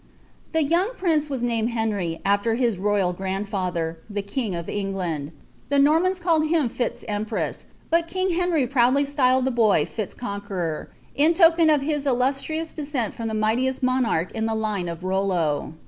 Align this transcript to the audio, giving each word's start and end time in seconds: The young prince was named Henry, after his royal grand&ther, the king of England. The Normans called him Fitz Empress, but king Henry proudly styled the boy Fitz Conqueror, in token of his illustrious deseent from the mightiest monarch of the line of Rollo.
The 0.51 0.63
young 0.63 0.95
prince 0.97 1.29
was 1.29 1.43
named 1.43 1.69
Henry, 1.69 2.21
after 2.25 2.55
his 2.55 2.79
royal 2.79 3.13
grand&ther, 3.13 3.99
the 4.09 4.23
king 4.23 4.55
of 4.55 4.67
England. 4.67 5.31
The 5.69 5.77
Normans 5.77 6.19
called 6.19 6.47
him 6.47 6.69
Fitz 6.69 7.05
Empress, 7.07 7.65
but 7.91 8.07
king 8.07 8.31
Henry 8.31 8.65
proudly 8.65 9.05
styled 9.05 9.45
the 9.45 9.51
boy 9.51 9.85
Fitz 9.85 10.15
Conqueror, 10.15 10.89
in 11.13 11.35
token 11.35 11.69
of 11.69 11.81
his 11.83 12.07
illustrious 12.07 12.73
deseent 12.73 13.13
from 13.13 13.27
the 13.27 13.35
mightiest 13.35 13.83
monarch 13.83 14.35
of 14.35 14.43
the 14.47 14.55
line 14.55 14.89
of 14.89 15.03
Rollo. 15.03 15.73